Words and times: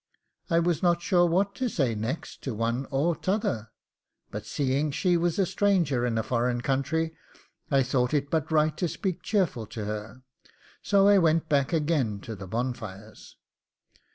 I 0.49 0.57
was 0.57 0.81
not 0.81 1.03
sure 1.03 1.27
what 1.27 1.53
to 1.53 1.69
say 1.69 1.93
next 1.93 2.41
to 2.45 2.55
one 2.55 2.87
or 2.89 3.15
t'other, 3.15 3.69
but 4.31 4.47
seeing 4.47 4.89
she 4.89 5.15
was 5.15 5.37
a 5.37 5.45
stranger 5.45 6.07
in 6.07 6.17
a 6.17 6.23
foreign 6.23 6.61
country, 6.61 7.15
I 7.69 7.83
thought 7.83 8.11
it 8.11 8.31
but 8.31 8.51
right 8.51 8.75
to 8.77 8.87
speak 8.87 9.21
cheerful 9.21 9.67
to 9.67 9.85
her; 9.85 10.23
so 10.81 11.07
I 11.07 11.19
went 11.19 11.49
back 11.49 11.71
again 11.71 12.19
to 12.21 12.35
the 12.35 12.47
bonfires. 12.47 13.37